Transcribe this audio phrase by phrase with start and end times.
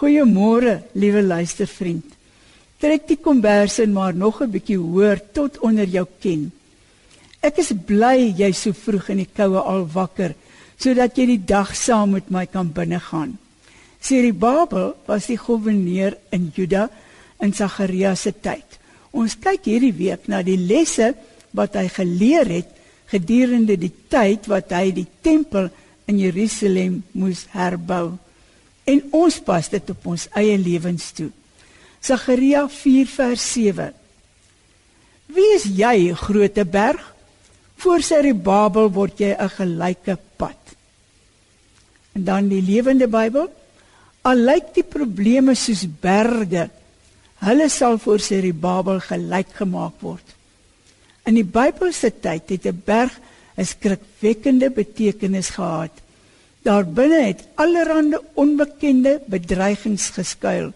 [0.00, 2.14] Goeiemôre, liewe luistervriend.
[2.80, 6.52] Trek die kombers in maar nog 'n bietjie hoër tot onder jou kin.
[7.42, 10.34] Ek is bly jy so vroeg in die koue al wakker
[10.78, 13.38] sodat jy die dag saam met my kan binnegaan.
[14.00, 16.88] Serubabel was die goewerneur in Juda
[17.40, 18.78] in Sagaria se tyd.
[19.12, 21.14] Ons kyk hierdie week na die lesse
[21.52, 22.68] wat hy geleer het
[23.06, 25.68] gedurende die tyd wat hy die tempel
[26.06, 28.18] in Jerusalem moes herbou.
[28.84, 31.30] En ons pas dit op ons eie lewens toe.
[32.00, 33.92] Sagaria 4 vers 7.
[35.30, 37.02] Wie is jy, groote berg?
[37.80, 40.58] Voor Serubabel word jy 'n gelyke pad.
[42.12, 43.48] En dan die lewende Bybel.
[44.22, 46.68] Al lyk die probleme soos berge,
[47.40, 50.34] hulle sal voor Serubabel gelyk gemaak word.
[51.24, 53.12] In die Bybelse tyd het 'n berg
[53.56, 55.92] 'n skrikwekkende betekenis gehad.
[56.62, 60.72] Daarbinne het allerlei onbekende bedreigings geskuil.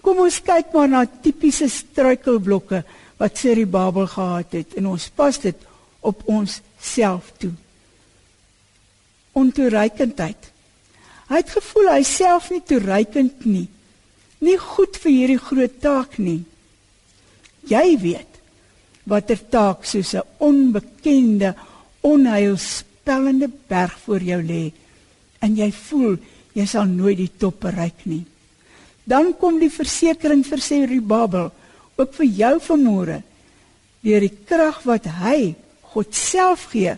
[0.00, 2.82] Kom ons kyk maar na tipiese struikelblokke
[3.20, 5.66] wat Serubabel gehad het en ons pas dit
[6.00, 7.52] op ons self toe.
[9.36, 10.48] Ontoereikendheid.
[11.28, 13.68] Hy het gevoel hy self nie toereikend nie.
[14.40, 16.40] Nie goed vir hierdie groot taak nie.
[17.68, 18.40] Jy weet
[19.04, 21.54] watter taak soos 'n onbekende,
[22.00, 24.72] onheilspellende berg voor jou lê
[25.40, 26.16] en jy voel
[26.54, 28.24] jy sal nooit die top bereik nie.
[29.04, 31.50] Dan kom die versekering vir sê Rubabel
[32.00, 33.20] ook vir jou vermoere.
[34.04, 35.54] Deur die krag wat hy
[35.90, 36.94] God self gee,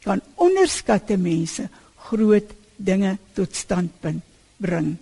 [0.00, 1.66] kan onderskatte mense
[2.08, 4.96] groot dinge tot stand bring.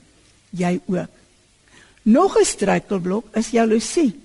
[0.51, 1.13] Jy ook.
[2.03, 4.17] Nog 'n struikelblok is jaloesie.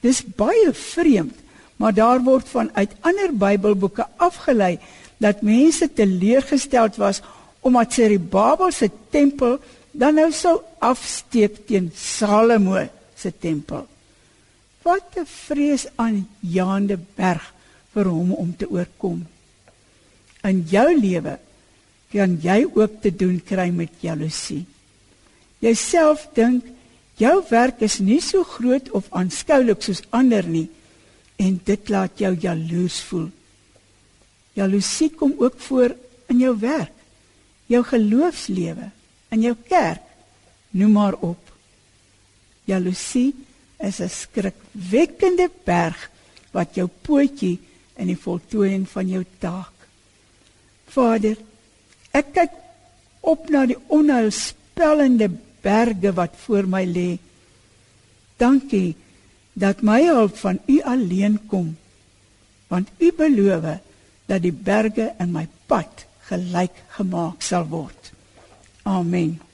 [0.00, 1.34] Dis baie vreemd,
[1.76, 4.78] maar daar word vanuit ander Bybelboeke afgelei
[5.18, 7.22] dat mense teleurgesteld was
[7.62, 9.58] omdat Serubabel se tempel
[9.92, 12.80] dan nou sou afsteek teen Salomo
[13.14, 13.86] se tempel.
[14.82, 17.54] Wat 'n vrees aan Jaande berg
[17.92, 19.26] vir hom om te oorkom.
[20.42, 21.38] In jou lewe
[22.12, 24.64] kan jy ook te doen kry met jaloesie.
[25.58, 26.64] Jouself dink
[27.16, 30.68] jou werk is nie so groot of aanskoulik soos ander nie
[31.36, 33.30] en dit laat jou jaloers voel.
[34.58, 35.94] Jaloesie kom ook voor
[36.26, 36.92] in jou werk,
[37.66, 38.90] jou geloofslewe,
[39.30, 40.02] in jou kerk,
[40.70, 41.52] noem maar op.
[42.64, 43.34] Jaloesie
[43.78, 46.10] is 'n skrikwekkende berg
[46.52, 47.58] wat jou pootjie
[47.96, 49.72] in die voltooiing van jou taak.
[50.86, 51.36] Vader,
[52.12, 52.56] Ek kyk
[53.24, 55.30] op na die onheilspellende
[55.64, 57.16] berge wat voor my lê.
[58.36, 58.92] Dankie
[59.56, 61.72] dat my hulp van U alleen kom.
[62.68, 63.78] Want U beloof
[64.28, 68.02] dat die berge in my pad gelyk gemaak sal word.
[68.84, 69.51] Amen.